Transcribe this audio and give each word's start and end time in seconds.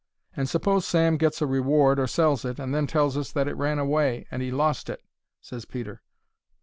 "And 0.35 0.49
suppose 0.49 0.87
Sam 0.87 1.15
gets 1.17 1.43
a 1.43 1.45
reward 1.45 1.99
or 1.99 2.07
sells 2.07 2.43
it, 2.43 2.57
and 2.57 2.73
then 2.73 2.87
tells 2.87 3.15
us 3.15 3.31
that 3.33 3.47
it 3.47 3.53
ran 3.55 3.77
away 3.77 4.25
and 4.31 4.41
'e 4.41 4.49
lost 4.49 4.89
it?" 4.89 5.03
ses 5.41 5.63
Peter. 5.65 6.01